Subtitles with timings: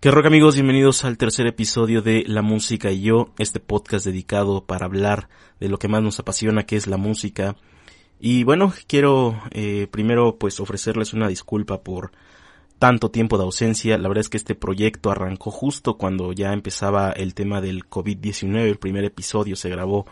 [0.00, 0.54] ¿Qué rock amigos?
[0.54, 5.28] Bienvenidos al tercer episodio de La Música y yo, este podcast dedicado para hablar
[5.60, 7.54] de lo que más nos apasiona, que es la música.
[8.18, 12.12] Y bueno, quiero eh, primero pues ofrecerles una disculpa por
[12.78, 13.98] tanto tiempo de ausencia.
[13.98, 18.56] La verdad es que este proyecto arrancó justo cuando ya empezaba el tema del COVID-19.
[18.56, 20.06] El primer episodio se grabó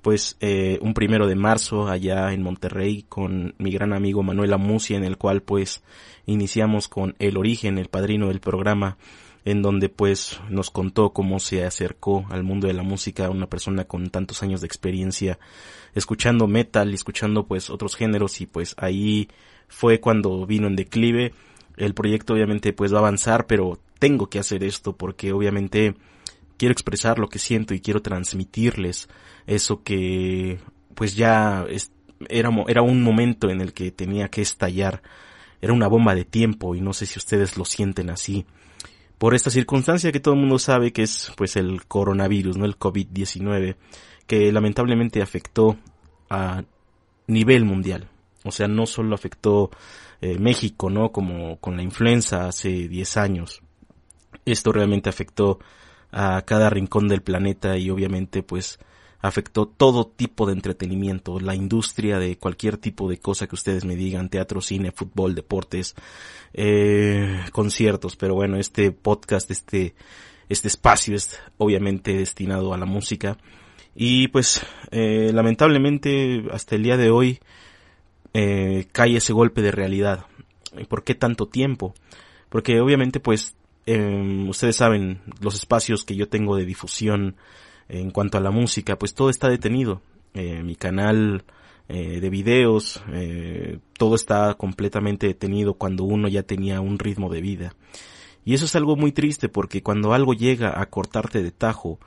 [0.00, 4.96] pues eh, un primero de marzo allá en Monterrey con mi gran amigo Manuel Amucia
[4.96, 5.82] en el cual pues
[6.24, 8.96] iniciamos con El Origen, el padrino del programa
[9.44, 13.84] en donde pues nos contó cómo se acercó al mundo de la música una persona
[13.84, 15.38] con tantos años de experiencia
[15.94, 19.28] escuchando metal y escuchando pues otros géneros y pues ahí
[19.68, 21.34] fue cuando vino en declive.
[21.76, 25.94] El proyecto obviamente pues va a avanzar, pero tengo que hacer esto porque obviamente
[26.56, 29.08] quiero expresar lo que siento y quiero transmitirles
[29.46, 30.58] eso que
[30.94, 31.66] pues ya
[32.28, 35.02] era, era un momento en el que tenía que estallar.
[35.60, 38.46] Era una bomba de tiempo y no sé si ustedes lo sienten así
[39.24, 42.66] por esta circunstancia que todo el mundo sabe que es pues el coronavirus, ¿no?
[42.66, 43.74] El COVID-19,
[44.26, 45.78] que lamentablemente afectó
[46.28, 46.62] a
[47.26, 48.10] nivel mundial.
[48.44, 49.70] O sea, no solo afectó
[50.20, 51.10] eh, México, ¿no?
[51.10, 53.62] Como con la influenza hace 10 años.
[54.44, 55.58] Esto realmente afectó
[56.12, 58.78] a cada rincón del planeta y obviamente pues
[59.24, 63.96] afectó todo tipo de entretenimiento, la industria de cualquier tipo de cosa que ustedes me
[63.96, 65.94] digan, teatro, cine, fútbol, deportes,
[66.52, 69.94] eh, conciertos, pero bueno, este podcast, este,
[70.50, 73.38] este espacio es obviamente destinado a la música
[73.94, 77.40] y pues eh, lamentablemente hasta el día de hoy
[78.34, 80.26] eh, cae ese golpe de realidad.
[80.76, 81.94] ¿Y por qué tanto tiempo?
[82.50, 87.36] Porque obviamente pues eh, ustedes saben los espacios que yo tengo de difusión
[87.88, 90.00] en cuanto a la música, pues todo está detenido.
[90.34, 91.44] Eh, mi canal
[91.88, 97.40] eh, de videos, eh, todo está completamente detenido cuando uno ya tenía un ritmo de
[97.40, 97.74] vida.
[98.44, 101.98] Y eso es algo muy triste porque cuando algo llega a cortarte de tajo,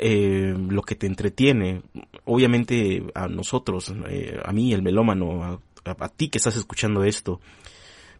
[0.00, 1.82] lo que te entretiene,
[2.24, 3.94] obviamente a nosotros,
[4.42, 7.40] a mí el melómano, a, ti que estás escuchando esto,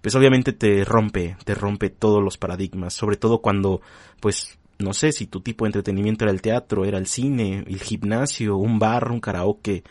[0.00, 3.80] pues obviamente te rompe, te rompe todos los paradigmas, sobre todo cuando
[4.20, 7.80] pues no sé si tu tipo de entretenimiento era el teatro, era el cine, el
[7.80, 9.84] gimnasio, un bar, un karaoke,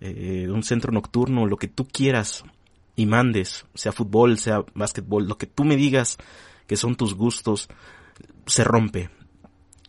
[0.00, 2.44] eh, un centro nocturno, lo que tú quieras
[2.96, 6.18] y mandes, sea fútbol, sea básquetbol, lo que tú me digas
[6.66, 7.68] que son tus gustos,
[8.46, 9.10] se rompe.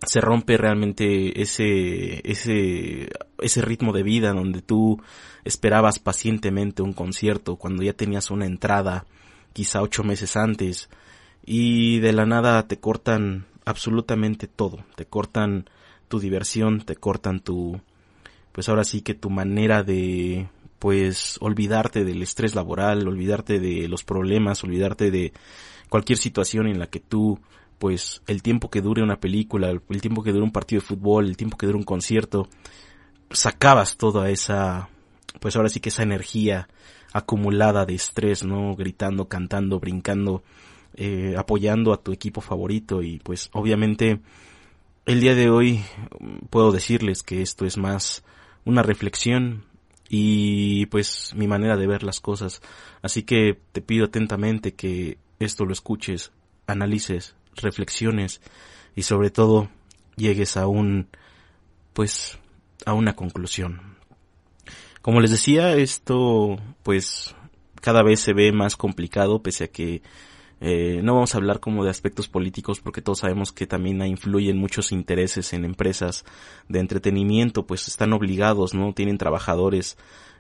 [0.06, 5.02] Se rompe realmente ese, ese, ese ritmo de vida donde tú
[5.46, 9.06] esperabas pacientemente un concierto cuando ya tenías una entrada
[9.54, 10.90] quizá ocho meses antes
[11.46, 14.84] y de la nada te cortan absolutamente todo.
[14.96, 15.70] Te cortan
[16.08, 17.82] tu diversión, te cortan tu,
[18.52, 20.48] pues ahora sí que tu manera de,
[20.80, 25.34] pues, olvidarte del estrés laboral, olvidarte de los problemas, olvidarte de
[25.90, 27.40] cualquier situación en la que tú,
[27.80, 31.28] pues, el tiempo que dure una película, el tiempo que dure un partido de fútbol,
[31.28, 32.48] el tiempo que dure un concierto,
[33.32, 34.90] sacabas toda esa,
[35.40, 36.68] pues ahora sí que esa energía
[37.14, 38.76] acumulada de estrés, ¿no?
[38.76, 40.44] Gritando, cantando, brincando,
[40.96, 44.20] eh, apoyando a tu equipo favorito y pues obviamente
[45.06, 45.84] el día de hoy
[46.20, 48.24] mm, puedo decirles que esto es más
[48.66, 49.66] una reflexión
[50.10, 52.62] y pues mi manera de ver las cosas.
[53.02, 56.32] Así que te pido atentamente que esto lo escuches,
[56.68, 58.42] analices, reflexiones
[58.96, 59.70] y sobre todo
[60.16, 61.08] llegues a un
[61.94, 62.38] pues
[62.86, 63.98] a una conclusión.
[65.02, 67.36] Como les decía, esto pues
[67.82, 70.02] cada vez se ve más complicado pese a que
[70.62, 74.58] eh, no vamos a hablar como de aspectos políticos porque todos sabemos que también influyen
[74.58, 76.24] muchos intereses en empresas
[76.70, 78.94] de entretenimiento, pues están obligados, ¿no?
[78.94, 79.98] Tienen trabajadores,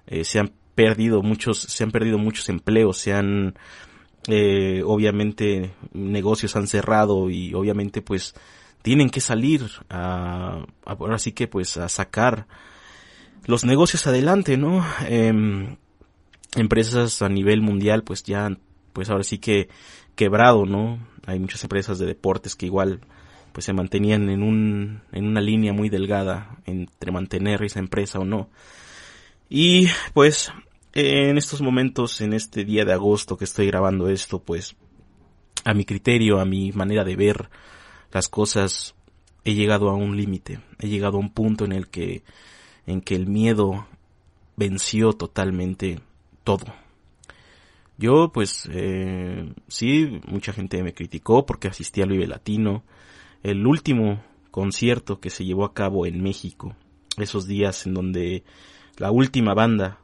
[0.07, 3.55] eh, se han perdido muchos, se han perdido muchos empleos, se han,
[4.27, 8.33] eh, obviamente negocios han cerrado y obviamente pues
[8.81, 12.47] tienen que salir a, ahora sí que pues a sacar
[13.45, 14.85] los negocios adelante, ¿no?
[15.07, 15.77] Em,
[16.55, 18.57] empresas a nivel mundial pues ya
[18.93, 19.69] pues ahora sí que
[20.15, 20.99] quebrado, ¿no?
[21.25, 23.01] Hay muchas empresas de deportes que igual
[23.51, 28.25] pues se mantenían en un en una línea muy delgada entre mantener esa empresa o
[28.25, 28.49] no.
[29.49, 30.51] Y pues
[30.93, 34.75] en estos momentos, en este día de agosto que estoy grabando esto, pues
[35.63, 37.49] a mi criterio, a mi manera de ver
[38.11, 38.95] las cosas,
[39.43, 42.23] he llegado a un límite, he llegado a un punto en el que
[42.85, 43.87] en que el miedo
[44.55, 45.99] venció totalmente
[46.43, 46.82] todo.
[47.97, 52.83] Yo, pues, eh, sí, mucha gente me criticó porque asistí al Vive Latino.
[53.43, 56.75] El último concierto que se llevó a cabo en México,
[57.17, 58.43] esos días en donde
[58.97, 59.99] la última banda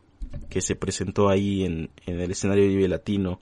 [0.49, 3.39] que se presentó ahí en, en el escenario Vive Latino,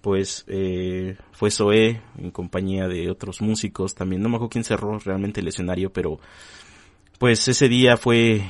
[0.00, 4.22] pues eh, fue Zoé en compañía de otros músicos también.
[4.22, 6.20] No me acuerdo quién cerró realmente el escenario, pero
[7.18, 8.42] pues ese día fue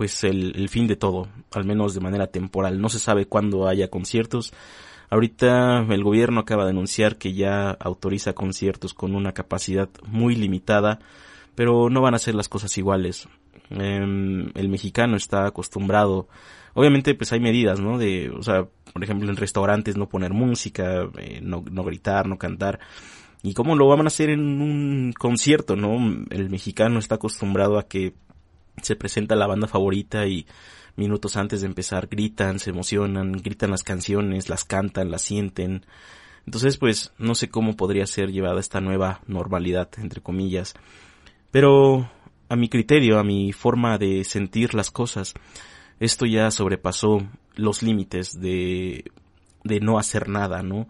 [0.00, 2.80] pues el, el, fin de todo, al menos de manera temporal.
[2.80, 4.50] No se sabe cuándo haya conciertos.
[5.10, 11.00] Ahorita el gobierno acaba de anunciar que ya autoriza conciertos con una capacidad muy limitada,
[11.54, 13.28] pero no van a ser las cosas iguales.
[13.68, 13.98] Eh,
[14.54, 16.28] el mexicano está acostumbrado,
[16.72, 17.98] obviamente pues hay medidas, ¿no?
[17.98, 22.38] De, o sea, por ejemplo en restaurantes no poner música, eh, no, no gritar, no
[22.38, 22.80] cantar.
[23.42, 26.24] ¿Y cómo lo van a hacer en un concierto, no?
[26.30, 28.14] El mexicano está acostumbrado a que
[28.82, 30.46] se presenta la banda favorita y
[30.96, 35.86] minutos antes de empezar gritan, se emocionan, gritan las canciones, las cantan, las sienten.
[36.46, 40.74] Entonces, pues, no sé cómo podría ser llevada esta nueva normalidad, entre comillas.
[41.50, 42.10] Pero,
[42.48, 45.34] a mi criterio, a mi forma de sentir las cosas,
[46.00, 47.18] esto ya sobrepasó
[47.56, 49.04] los límites de,
[49.64, 50.86] de no hacer nada, ¿no?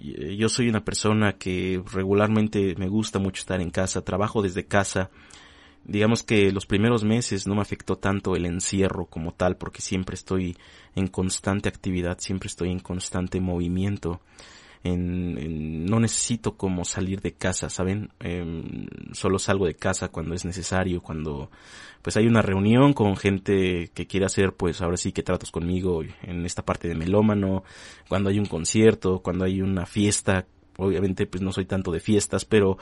[0.00, 5.10] Yo soy una persona que regularmente me gusta mucho estar en casa, trabajo desde casa,
[5.84, 10.14] digamos que los primeros meses no me afectó tanto el encierro como tal porque siempre
[10.14, 10.56] estoy
[10.94, 14.20] en constante actividad, siempre estoy en constante movimiento.
[14.82, 18.10] En, no necesito como salir de casa, ¿saben?
[18.20, 21.50] Em, solo salgo de casa cuando es necesario, cuando
[22.02, 26.02] pues hay una reunión con gente que quiere hacer pues ahora sí que tratos conmigo
[26.22, 27.64] en esta parte de melómano,
[28.08, 30.46] cuando hay un concierto, cuando hay una fiesta,
[30.76, 32.76] obviamente pues no soy tanto de fiestas, pero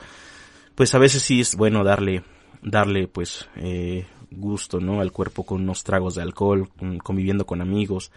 [0.75, 2.23] pues a veces sí es bueno darle
[2.63, 6.69] darle pues eh, gusto no al cuerpo con unos tragos de alcohol
[7.03, 8.11] conviviendo con amigos.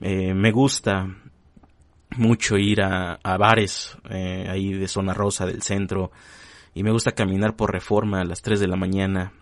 [0.00, 1.08] Eh, me gusta
[2.16, 6.10] mucho ir a, a bares eh, ahí de zona rosa del centro
[6.74, 9.32] y me gusta caminar por reforma a las 3 de la mañana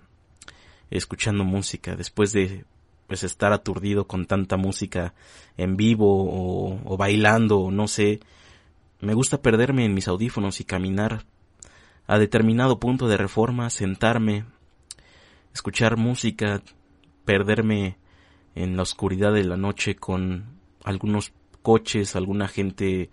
[0.90, 1.96] escuchando música.
[1.96, 2.64] Después de
[3.06, 5.14] pues estar aturdido con tanta música
[5.58, 8.20] en vivo o, bailando no sé
[9.00, 11.24] me gusta perderme en mis audífonos y caminar
[12.06, 14.44] a determinado punto de reforma, sentarme,
[15.54, 16.62] escuchar música,
[17.24, 17.96] perderme
[18.54, 21.32] en la oscuridad de la noche con algunos
[21.62, 23.10] coches, alguna gente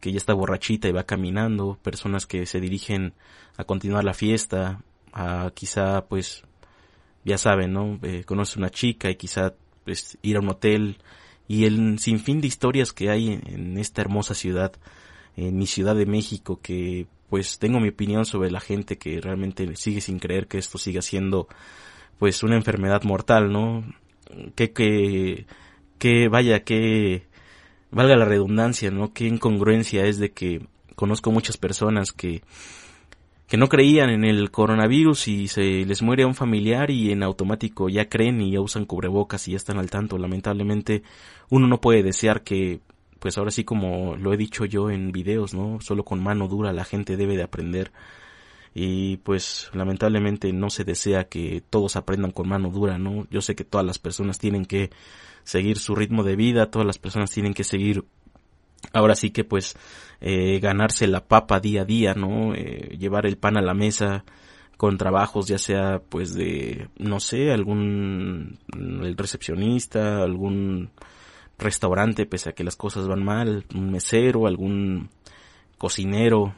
[0.00, 3.14] que ya está borrachita y va caminando, personas que se dirigen
[3.56, 4.82] a continuar la fiesta,
[5.12, 6.42] a quizá pues
[7.24, 7.98] ya saben, ¿no?
[8.02, 9.54] Eh, conoce una chica y quizá
[9.84, 10.98] pues ir a un hotel
[11.48, 14.72] y el sinfín de historias que hay en, en esta hermosa ciudad,
[15.36, 19.76] en mi ciudad de México que pues tengo mi opinión sobre la gente que realmente
[19.76, 21.48] sigue sin creer que esto siga siendo
[22.18, 23.84] pues una enfermedad mortal, ¿no?
[24.54, 25.46] Que, que,
[25.98, 27.26] que vaya, que
[27.90, 29.12] valga la redundancia, ¿no?
[29.12, 32.42] Qué incongruencia es de que conozco muchas personas que,
[33.46, 37.22] que no creían en el coronavirus y se les muere a un familiar y en
[37.22, 40.18] automático ya creen y ya usan cubrebocas y ya están al tanto.
[40.18, 41.02] Lamentablemente
[41.50, 42.80] uno no puede desear que
[43.24, 45.80] pues ahora sí como lo he dicho yo en videos, ¿no?
[45.80, 47.90] Solo con mano dura la gente debe de aprender
[48.74, 53.26] y pues lamentablemente no se desea que todos aprendan con mano dura, ¿no?
[53.30, 54.90] Yo sé que todas las personas tienen que
[55.42, 58.04] seguir su ritmo de vida, todas las personas tienen que seguir
[58.92, 59.74] ahora sí que pues
[60.20, 62.54] eh, ganarse la papa día a día, ¿no?
[62.54, 64.26] Eh, llevar el pan a la mesa
[64.76, 70.90] con trabajos ya sea pues de no sé algún el recepcionista algún
[71.58, 75.10] restaurante pese a que las cosas van mal, un mesero, algún
[75.78, 76.54] cocinero.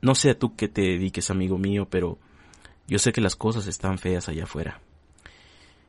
[0.00, 2.18] No sé a tú que te dediques, amigo mío, pero
[2.86, 4.80] yo sé que las cosas están feas allá afuera.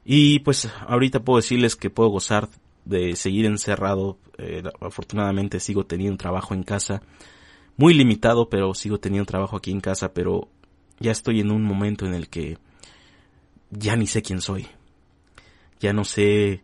[0.06, 2.48] Y pues ahorita puedo decirles que puedo gozar
[2.86, 4.18] de seguir encerrado.
[4.38, 7.02] Eh, afortunadamente sigo teniendo trabajo en casa.
[7.78, 10.48] Muy limitado, pero sigo teniendo trabajo aquí en casa, pero
[11.00, 12.58] ya estoy en un momento en el que
[13.72, 14.68] ya ni sé quién soy.
[15.80, 16.64] Ya no sé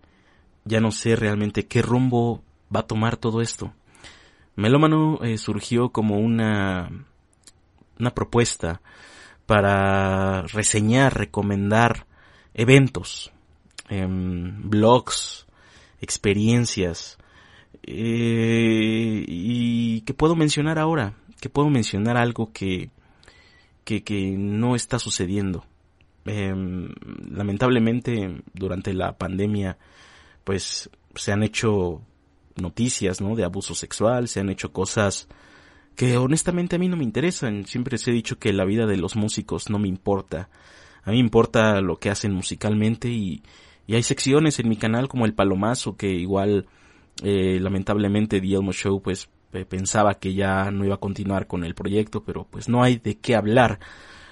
[0.66, 3.74] ya no sé realmente qué rumbo va a tomar todo esto.
[4.56, 6.90] Melómano eh, surgió como una,
[8.00, 8.82] una propuesta
[9.46, 12.06] para reseñar, recomendar
[12.54, 13.32] eventos,
[13.90, 15.48] em, blogs,
[16.00, 17.18] experiencias,
[17.84, 22.90] eh, y que puedo mencionar ahora, que puedo mencionar algo que,
[23.84, 25.66] que, que no está sucediendo.
[26.26, 26.94] Em,
[27.32, 29.78] lamentablemente durante la pandemia
[30.44, 32.02] pues se han hecho
[32.56, 33.36] noticias, ¿no?
[33.36, 35.28] De abuso sexual, se han hecho cosas
[35.96, 37.66] que honestamente a mí no me interesan.
[37.66, 40.50] Siempre se he dicho que la vida de los músicos no me importa.
[41.04, 43.44] A mí me importa lo que hacen musicalmente y,
[43.88, 46.68] y hay secciones en mi canal como El Palomazo que igual
[47.24, 49.30] eh, lamentablemente The Elmo Show pues
[49.68, 53.18] pensaba que ya no iba a continuar con el proyecto, pero pues no hay de
[53.18, 53.80] qué hablar.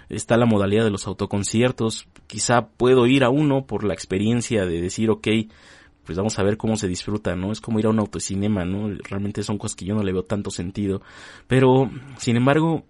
[0.08, 2.08] Está la modalidad de los autoconciertos.
[2.26, 5.28] Quizá puedo ir a uno por la experiencia de decir, ok,
[6.10, 7.52] pues vamos a ver cómo se disfruta, ¿no?
[7.52, 8.90] Es como ir a un autocinema, ¿no?
[9.04, 11.04] Realmente son cosas que yo no le veo tanto sentido.
[11.46, 12.84] Pero, sin embargo,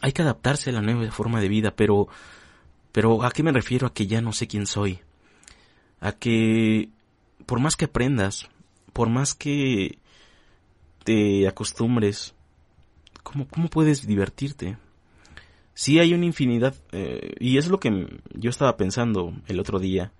[0.00, 2.08] hay que adaptarse a la nueva forma de vida, pero,
[2.90, 3.86] pero ¿a qué me refiero?
[3.86, 4.98] A que ya no sé quién soy.
[6.00, 6.88] A que,
[7.46, 8.48] por más que aprendas,
[8.92, 10.00] por más que
[11.04, 12.34] te acostumbres,
[13.22, 14.76] ¿cómo, cómo puedes divertirte?
[15.72, 20.10] Sí hay una infinidad, eh, y es lo que yo estaba pensando el otro día,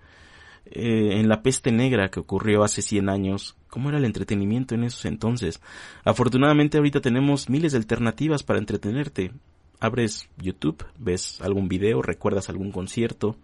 [0.67, 4.85] eh, en la peste negra que ocurrió hace 100 años, ¿cómo era el entretenimiento en
[4.85, 5.61] esos entonces?
[6.05, 9.33] Afortunadamente ahorita tenemos miles de alternativas para entretenerte.
[9.81, 13.37] Abres YouTube, ves algún video, recuerdas algún concierto,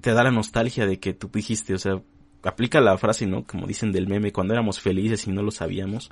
[0.00, 2.00] te da la nostalgia de que tú dijiste, o sea,
[2.44, 3.44] aplica la frase, ¿no?
[3.44, 6.10] Como dicen del meme, cuando éramos felices y no lo sabíamos.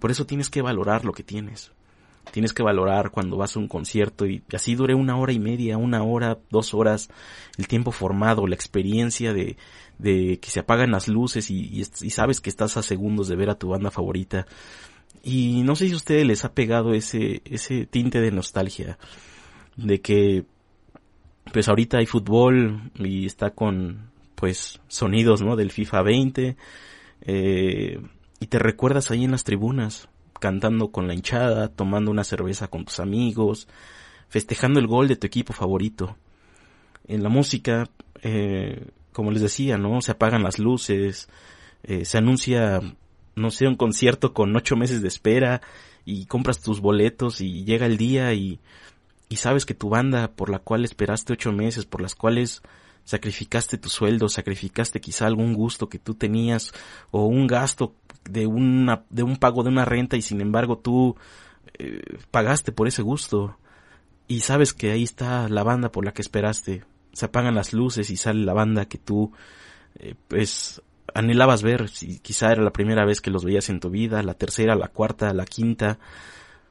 [0.00, 1.72] Por eso tienes que valorar lo que tienes.
[2.32, 5.78] Tienes que valorar cuando vas a un concierto y así dure una hora y media,
[5.78, 7.08] una hora, dos horas,
[7.56, 9.56] el tiempo formado, la experiencia de,
[9.98, 13.36] de que se apagan las luces y, y, y sabes que estás a segundos de
[13.36, 14.46] ver a tu banda favorita.
[15.22, 18.98] Y no sé si a ustedes les ha pegado ese, ese tinte de nostalgia,
[19.76, 20.44] de que
[21.52, 25.56] pues ahorita hay fútbol y está con pues sonidos, ¿no?
[25.56, 26.56] Del FIFA 20.
[27.22, 28.00] Eh,
[28.38, 32.84] y te recuerdas ahí en las tribunas, cantando con la hinchada, tomando una cerveza con
[32.84, 33.68] tus amigos,
[34.28, 36.16] festejando el gol de tu equipo favorito.
[37.06, 37.88] En la música,
[38.22, 40.00] eh, como les decía, ¿no?
[40.00, 41.28] Se apagan las luces,
[41.82, 42.80] eh, se anuncia,
[43.34, 45.62] no sé, un concierto con ocho meses de espera
[46.04, 48.60] y compras tus boletos y llega el día y,
[49.28, 52.62] y sabes que tu banda por la cual esperaste ocho meses, por las cuales
[53.04, 56.72] sacrificaste tu sueldo, sacrificaste quizá algún gusto que tú tenías
[57.12, 57.94] o un gasto
[58.28, 61.16] de una de un pago de una renta y sin embargo tú
[61.78, 63.56] eh, pagaste por ese gusto
[64.28, 66.84] y sabes que ahí está la banda por la que esperaste.
[67.12, 69.32] Se apagan las luces y sale la banda que tú
[69.98, 70.82] eh, pues
[71.14, 74.34] anhelabas ver, si quizá era la primera vez que los veías en tu vida, la
[74.34, 75.98] tercera, la cuarta, la quinta,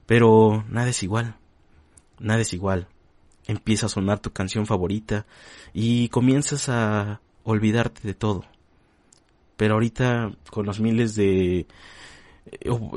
[0.06, 1.36] pero nada es igual.
[2.20, 2.88] Nada es igual
[3.48, 5.26] empieza a sonar tu canción favorita
[5.74, 8.46] y comienzas a olvidarte de todo.
[9.58, 11.68] Pero ahorita con los miles de eh,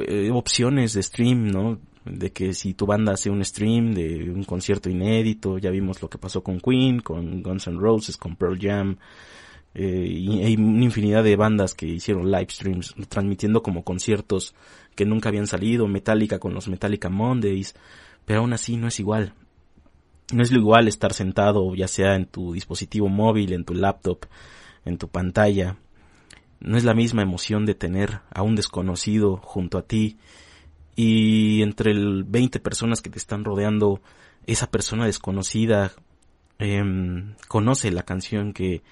[0.07, 1.79] eh, opciones de stream, ¿no?
[2.05, 6.09] De que si tu banda hace un stream de un concierto inédito, ya vimos lo
[6.09, 8.97] que pasó con Queen, con Guns N' Roses, con Pearl Jam,
[9.75, 14.55] eh, y hay una infinidad de bandas que hicieron live streams transmitiendo como conciertos
[14.95, 17.75] que nunca habían salido, Metallica con los Metallica Mondays,
[18.25, 19.35] pero aún así no es igual.
[20.33, 24.27] No es lo igual estar sentado, ya sea en tu dispositivo móvil, en tu laptop,
[24.85, 25.77] en tu pantalla.
[26.61, 30.19] No es la misma emoción de tener a un desconocido junto a ti
[30.97, 34.00] y entre el 20 personas que te están rodeando,
[34.47, 35.93] esa persona desconocida
[36.59, 36.83] eh,
[37.47, 38.83] conoce la canción que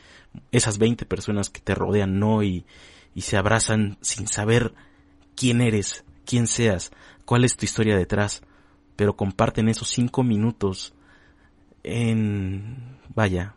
[0.53, 2.65] esas 20 personas que te rodean no y,
[3.15, 4.73] y se abrazan sin saber
[5.35, 6.93] quién eres, quién seas,
[7.25, 8.43] cuál es tu historia detrás,
[8.95, 10.95] pero comparten esos cinco minutos
[11.83, 13.55] en, vaya,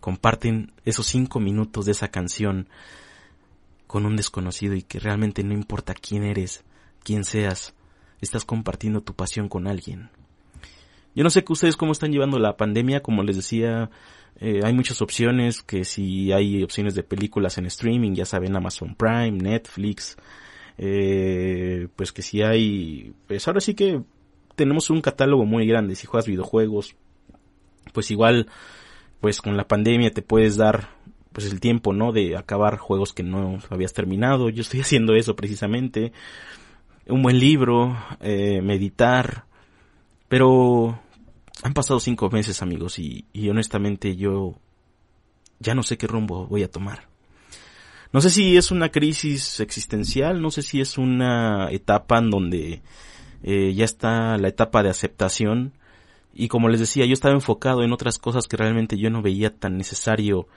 [0.00, 2.68] comparten esos cinco minutos de esa canción
[3.90, 6.62] con un desconocido y que realmente no importa quién eres,
[7.02, 7.74] quién seas,
[8.20, 10.10] estás compartiendo tu pasión con alguien.
[11.16, 13.90] Yo no sé que ustedes cómo están llevando la pandemia, como les decía,
[14.38, 18.94] eh, hay muchas opciones, que si hay opciones de películas en streaming, ya saben, Amazon
[18.94, 20.16] Prime, Netflix,
[20.78, 24.04] eh, pues que si hay, pues ahora sí que
[24.54, 26.94] tenemos un catálogo muy grande, si juegas videojuegos,
[27.92, 28.46] pues igual,
[29.20, 30.90] pues con la pandemia te puedes dar
[31.32, 32.12] pues el tiempo, ¿no?
[32.12, 34.48] De acabar juegos que no habías terminado.
[34.48, 36.12] Yo estoy haciendo eso precisamente.
[37.06, 39.44] Un buen libro, eh, meditar.
[40.28, 41.00] Pero
[41.62, 44.54] han pasado cinco meses, amigos, y, honestamente yo
[45.58, 47.08] ya no sé qué rumbo voy a tomar.
[48.12, 52.82] No sé si es una crisis existencial, no sé si es una etapa en donde
[53.42, 55.74] eh, ya está la etapa de aceptación
[56.32, 59.54] y como les decía, yo estaba enfocado en otras cosas que realmente yo no veía
[59.54, 60.48] tan necesario,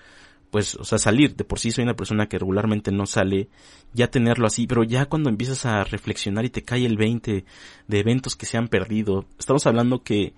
[0.53, 1.35] pues, o sea, salir.
[1.35, 3.49] De por sí soy una persona que regularmente no sale,
[3.91, 7.43] ya tenerlo así, pero ya cuando empiezas a reflexionar y te cae el 20
[7.87, 10.33] de eventos que se han perdido, estamos hablando que,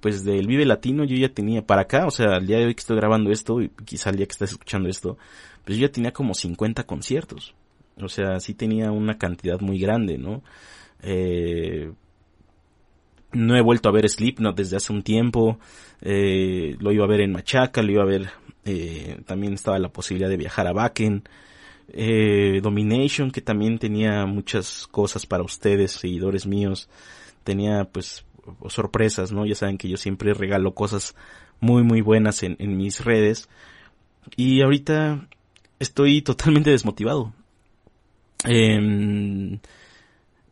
[0.00, 2.74] pues, del Vive Latino yo ya tenía para acá, o sea, el día de hoy
[2.74, 5.18] que estoy grabando esto, y quizá el día que estás escuchando esto,
[5.66, 7.54] pues yo ya tenía como 50 conciertos.
[8.00, 10.42] O sea, sí tenía una cantidad muy grande, ¿no?
[11.02, 11.92] Eh,
[13.32, 15.58] no he vuelto a ver Slipknot desde hace un tiempo.
[16.00, 18.30] Eh, lo iba a ver en Machaca, lo iba a ver.
[18.70, 21.22] Eh, también estaba la posibilidad de viajar a Bakken.
[21.90, 26.90] Eh, Domination, que también tenía muchas cosas para ustedes, seguidores míos.
[27.44, 28.26] Tenía pues
[28.68, 29.46] sorpresas, ¿no?
[29.46, 31.16] Ya saben que yo siempre regalo cosas
[31.60, 33.48] muy muy buenas en, en mis redes.
[34.36, 35.26] Y ahorita
[35.78, 37.32] estoy totalmente desmotivado.
[38.44, 39.58] Eh,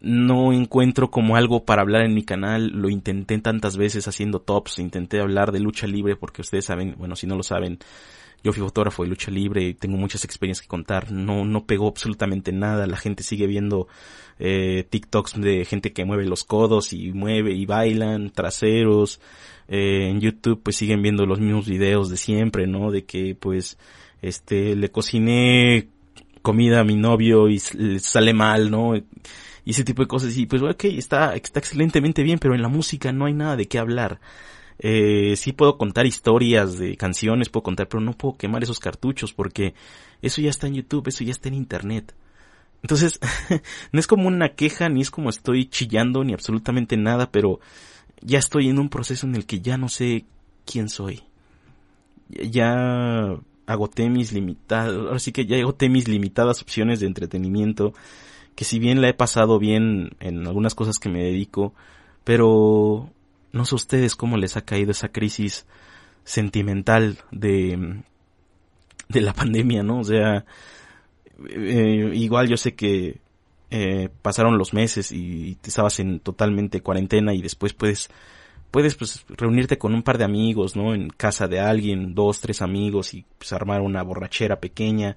[0.06, 4.78] no encuentro como algo para hablar en mi canal, lo intenté tantas veces haciendo tops,
[4.78, 7.78] intenté hablar de lucha libre porque ustedes saben, bueno, si no lo saben,
[8.44, 11.88] yo fui fotógrafo de lucha libre y tengo muchas experiencias que contar, no, no pegó
[11.88, 13.88] absolutamente nada, la gente sigue viendo
[14.38, 19.20] eh, TikToks de gente que mueve los codos y mueve y bailan, traseros,
[19.66, 22.92] eh, en YouTube pues siguen viendo los mismos videos de siempre, ¿no?
[22.92, 23.78] De que pues
[24.22, 25.88] este le cociné
[26.42, 28.94] comida a mi novio y le sale mal, ¿no?
[29.66, 30.35] Y ese tipo de cosas.
[30.38, 33.66] Y pues, ok, está, está excelentemente bien, pero en la música no hay nada de
[33.66, 34.20] qué hablar.
[34.78, 39.32] Eh, sí puedo contar historias de canciones, puedo contar, pero no puedo quemar esos cartuchos
[39.32, 39.75] porque
[40.23, 42.14] eso ya está en YouTube, eso ya está en Internet.
[42.82, 43.18] Entonces,
[43.92, 47.58] no es como una queja, ni es como estoy chillando, ni absolutamente nada, pero
[48.20, 50.26] ya estoy en un proceso en el que ya no sé
[50.64, 51.25] quién soy.
[52.28, 57.94] Ya agoté mis limitadas, ahora sí que ya agoté mis limitadas opciones de entretenimiento
[58.56, 61.75] que si bien la he pasado bien en algunas cosas que me dedico,
[62.25, 63.10] pero
[63.52, 65.66] no sé ustedes cómo les ha caído esa crisis
[66.25, 68.02] sentimental de,
[69.08, 70.00] de la pandemia, ¿no?
[70.00, 70.44] O sea,
[71.48, 73.20] eh, igual yo sé que
[73.70, 78.10] eh, pasaron los meses y, estabas en totalmente cuarentena y después puedes
[78.70, 80.94] puedes pues reunirte con un par de amigos, ¿no?
[80.94, 85.16] En casa de alguien, dos, tres amigos y pues armar una borrachera pequeña,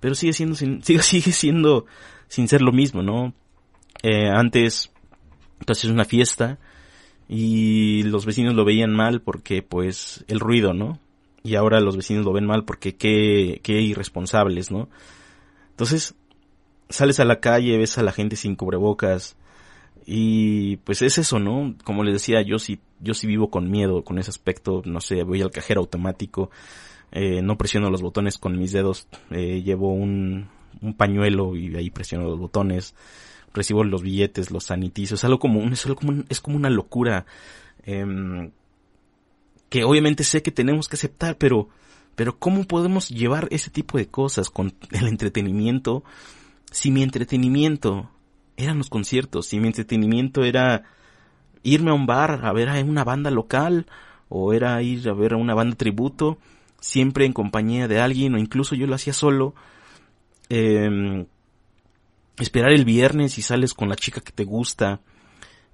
[0.00, 1.86] pero sigue siendo sigue siendo
[2.34, 3.32] sin ser lo mismo, ¿no?
[4.02, 4.90] Eh, antes,
[5.60, 6.58] entonces una fiesta
[7.28, 10.98] y los vecinos lo veían mal porque, pues, el ruido, ¿no?
[11.44, 14.88] Y ahora los vecinos lo ven mal porque qué, qué irresponsables, ¿no?
[15.70, 16.16] Entonces,
[16.88, 19.36] sales a la calle, ves a la gente sin cubrebocas
[20.04, 21.76] y pues es eso, ¿no?
[21.84, 25.22] Como les decía, yo sí, yo sí vivo con miedo con ese aspecto, no sé,
[25.22, 26.50] voy al cajero automático,
[27.12, 30.48] eh, no presiono los botones con mis dedos, eh, llevo un,
[30.80, 32.94] un pañuelo y ahí presiono los botones,
[33.52, 37.26] recibo los billetes, los sanitizos, es algo como, es, algo como, es como una locura.
[37.84, 38.50] Eh,
[39.68, 41.68] que obviamente sé que tenemos que aceptar, pero,
[42.14, 46.04] pero ¿cómo podemos llevar ese tipo de cosas con el entretenimiento
[46.74, 48.10] si mi entretenimiento
[48.56, 50.82] eran los conciertos, si mi entretenimiento era
[51.62, 53.86] irme a un bar a ver a una banda local
[54.28, 56.38] o era ir a ver a una banda tributo,
[56.80, 59.54] siempre en compañía de alguien o incluso yo lo hacía solo,
[60.48, 61.26] eh,
[62.38, 65.00] esperar el viernes y sales con la chica que te gusta,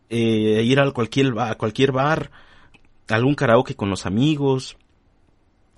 [0.09, 2.31] eh, ir a cualquier, a cualquier bar,
[3.09, 4.77] algún karaoke con los amigos,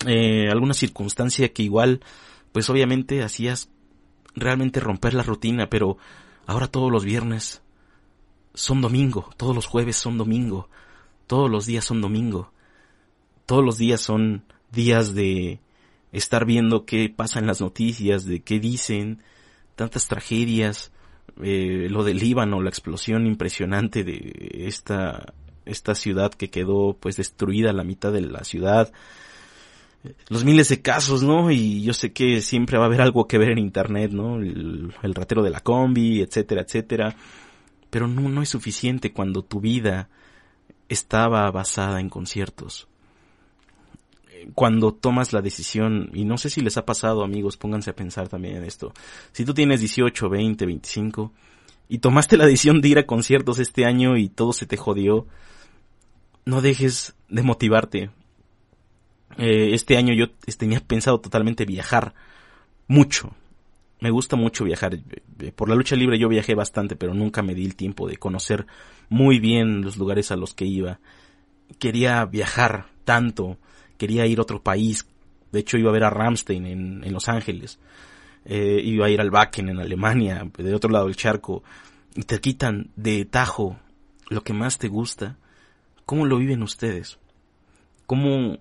[0.07, 2.01] eh, alguna circunstancia que igual,
[2.53, 3.71] pues obviamente hacías
[4.35, 5.99] realmente romper la rutina, pero
[6.47, 7.63] ahora todos los viernes
[8.55, 10.69] son domingo, todos los jueves son domingo,
[11.27, 12.53] todos los días son domingo,
[13.47, 15.61] todos los días son días de
[16.13, 19.23] estar viendo qué pasa en las noticias, de qué dicen,
[19.75, 20.93] tantas tragedias,
[21.43, 25.33] eh, lo del Líbano, la explosión impresionante de esta,
[25.65, 28.93] esta ciudad que quedó pues destruida, la mitad de la ciudad,
[30.29, 31.51] los miles de casos, ¿no?
[31.51, 34.37] Y yo sé que siempre va a haber algo que ver en internet, ¿no?
[34.37, 37.17] El, el ratero de la combi, etcétera, etcétera.
[37.89, 40.09] Pero no, no es suficiente cuando tu vida
[40.89, 42.89] estaba basada en conciertos
[44.55, 48.29] cuando tomas la decisión, y no sé si les ha pasado amigos, pónganse a pensar
[48.29, 48.93] también en esto,
[49.33, 51.33] si tú tienes 18, 20, 25
[51.89, 55.27] y tomaste la decisión de ir a conciertos este año y todo se te jodió,
[56.45, 58.11] no dejes de motivarte.
[59.39, 62.15] Eh, este año yo tenía pensado totalmente viajar
[62.89, 63.35] mucho.
[64.01, 64.99] Me gusta mucho viajar.
[65.55, 68.67] Por la lucha libre yo viajé bastante, pero nunca me di el tiempo de conocer
[69.09, 70.99] muy bien los lugares a los que iba.
[71.79, 73.59] Quería viajar tanto
[74.03, 75.07] quería ir a otro país.
[75.53, 77.79] De hecho, iba a ver a Ramstein en, en Los Ángeles.
[78.45, 81.63] Eh, iba a ir al Wacken en Alemania, de otro lado del charco.
[82.17, 83.79] Y te quitan de tajo
[84.29, 85.37] lo que más te gusta.
[86.05, 87.21] ¿Cómo lo viven ustedes?
[88.07, 88.59] ¿Cómo,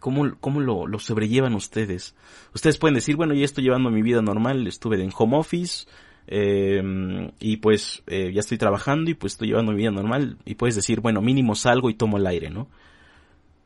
[0.00, 2.14] cómo, cómo lo, lo sobrellevan ustedes?
[2.54, 5.86] Ustedes pueden decir, bueno, ya estoy llevando mi vida normal, estuve en home office,
[6.26, 10.54] eh, y pues eh, ya estoy trabajando y pues estoy llevando mi vida normal y
[10.54, 12.68] puedes decir, bueno, mínimo salgo y tomo el aire, ¿no?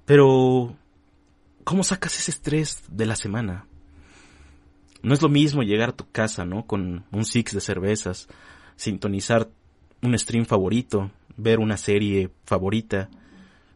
[0.05, 0.75] Pero
[1.69, 3.67] ¿Cómo sacas ese estrés de la semana?
[5.03, 6.65] No es lo mismo llegar a tu casa, ¿no?
[6.67, 8.27] Con un six de cervezas,
[8.77, 9.51] sintonizar
[10.01, 13.11] un stream favorito, ver una serie favorita,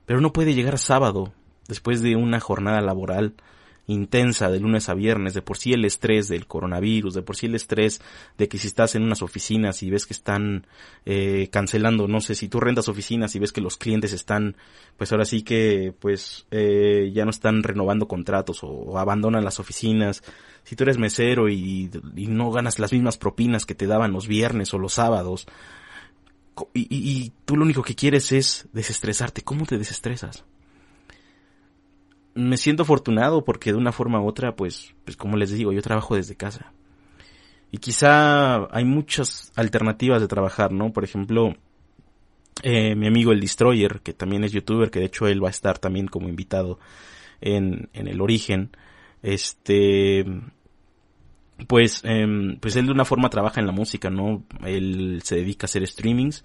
[0.07, 1.35] pero no puede llegar sábado,
[1.69, 3.35] después de una jornada laboral,
[3.87, 7.47] intensa de lunes a viernes, de por sí el estrés del coronavirus, de por sí
[7.47, 8.01] el estrés
[8.39, 10.67] de que si estás en unas oficinas y ves que están
[11.05, 14.57] eh, cancelando, no sé, si tú rentas oficinas y ves que los clientes están,
[14.97, 20.23] pues ahora sí que, pues eh, ya no están renovando contratos o, abandonan las oficinas,
[20.65, 24.73] si tú eres mesero y, no ganas las mismas propinas que te daban los viernes
[24.75, 25.47] o los sábados,
[26.75, 30.45] y, y tú lo único que quieres es desestresarte, ¿cómo te desestresas?
[32.35, 35.83] Me siento afortunado porque de una forma u otra, pues, pues como les digo, yo
[35.83, 36.73] trabajo desde casa.
[37.71, 40.93] Y quizá hay muchas alternativas de trabajar, ¿no?
[40.93, 41.55] Por ejemplo,
[42.63, 45.53] eh, mi amigo el Destroyer, que también es youtuber, que de hecho él va a
[45.53, 46.79] estar también como invitado
[47.41, 48.71] en, en el origen,
[49.23, 50.25] este,
[51.67, 54.45] pues, eh, pues él de una forma trabaja en la música, ¿no?
[54.65, 56.45] Él se dedica a hacer streamings,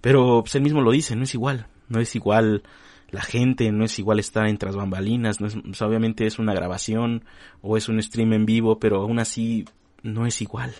[0.00, 2.62] pero pues él mismo lo dice, no es igual, no es igual
[3.14, 7.24] la gente, no es igual estar en tras bambalinas, no es, obviamente es una grabación
[7.62, 9.64] o es un stream en vivo, pero aún así
[10.02, 10.74] no es igual.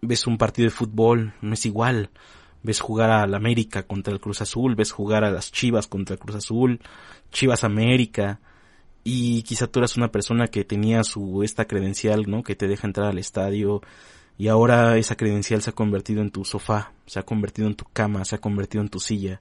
[0.00, 2.10] Ves un partido de fútbol, no es igual.
[2.62, 6.14] Ves jugar a la América contra el Cruz Azul, ves jugar a las Chivas contra
[6.14, 6.80] el Cruz Azul,
[7.30, 8.40] Chivas América,
[9.04, 12.42] y quizá tú eras una persona que tenía su esta credencial, ¿no?
[12.42, 13.82] Que te deja entrar al estadio
[14.38, 17.84] y ahora esa credencial se ha convertido en tu sofá, se ha convertido en tu
[17.92, 19.40] cama, se ha convertido en tu silla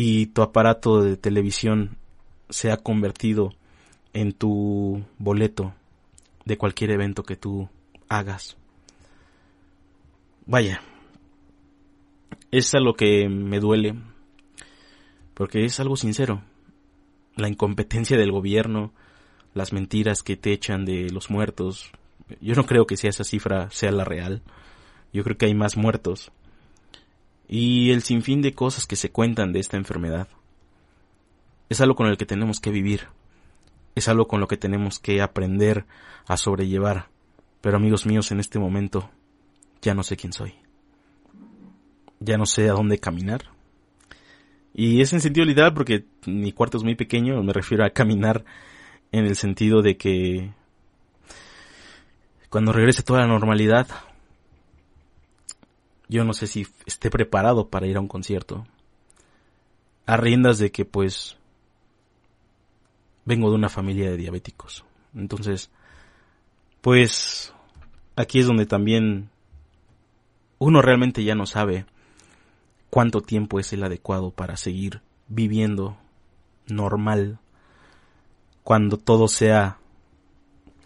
[0.00, 1.96] y tu aparato de televisión
[2.50, 3.52] se ha convertido
[4.12, 5.74] en tu boleto
[6.44, 7.68] de cualquier evento que tú
[8.08, 8.56] hagas.
[10.46, 10.82] Vaya,
[12.52, 13.96] es a lo que me duele,
[15.34, 16.42] porque es algo sincero.
[17.34, 18.92] La incompetencia del gobierno,
[19.52, 21.90] las mentiras que te echan de los muertos.
[22.40, 24.42] Yo no creo que sea esa cifra sea la real.
[25.12, 26.30] Yo creo que hay más muertos
[27.48, 30.28] y el sinfín de cosas que se cuentan de esta enfermedad.
[31.68, 33.08] Es algo con el que tenemos que vivir,
[33.94, 35.86] es algo con lo que tenemos que aprender
[36.26, 37.08] a sobrellevar.
[37.60, 39.10] Pero amigos míos, en este momento
[39.82, 40.54] ya no sé quién soy.
[42.20, 43.42] Ya no sé a dónde caminar.
[44.74, 48.44] Y es en sentido literal porque mi cuarto es muy pequeño, me refiero a caminar
[49.10, 50.52] en el sentido de que
[52.48, 53.88] cuando regrese toda la normalidad,
[56.08, 58.66] yo no sé si esté preparado para ir a un concierto.
[60.06, 61.36] A riendas de que pues
[63.24, 64.84] vengo de una familia de diabéticos.
[65.14, 65.70] Entonces,
[66.80, 67.52] pues
[68.16, 69.28] aquí es donde también
[70.58, 71.84] uno realmente ya no sabe
[72.90, 75.98] cuánto tiempo es el adecuado para seguir viviendo
[76.66, 77.38] normal
[78.64, 79.78] cuando todo sea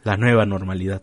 [0.03, 1.03] la nueva normalidad.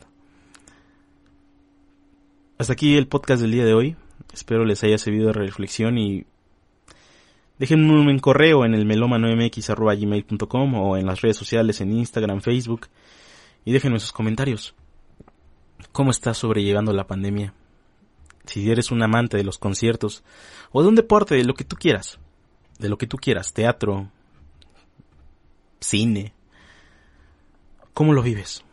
[2.58, 3.95] Hasta aquí el podcast del día de hoy.
[4.34, 6.26] Espero les haya servido de reflexión y
[7.58, 12.88] déjenme un correo en el melomano.mx.gmail.com o en las redes sociales en Instagram, Facebook
[13.65, 14.76] y déjenme sus comentarios.
[15.92, 17.54] ¿Cómo estás sobrellevando la pandemia?
[18.46, 20.24] Si eres un amante de los conciertos
[20.72, 22.20] o de un deporte, de lo que tú quieras,
[22.80, 24.12] de lo que tú quieras, teatro,
[25.80, 26.34] cine,
[27.94, 28.63] ¿cómo lo vives?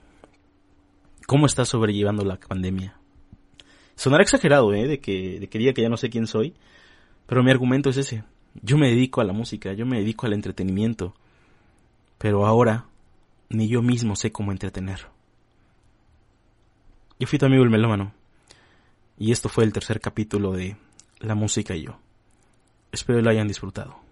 [1.27, 2.97] ¿Cómo estás sobrellevando la pandemia?
[3.97, 4.87] Sonará exagerado, ¿eh?
[4.87, 6.55] De que, de que diga que ya no sé quién soy.
[7.27, 8.23] Pero mi argumento es ese.
[8.63, 11.15] Yo me dedico a la música, yo me dedico al entretenimiento.
[12.19, 12.87] Pero ahora,
[13.49, 15.07] ni yo mismo sé cómo entretener.
[17.19, 18.13] Yo fui tu amigo el melómano.
[19.19, 20.77] Y esto fue el tercer capítulo de
[21.21, 21.99] La música y yo.
[22.93, 24.06] Espero lo hayan disfrutado.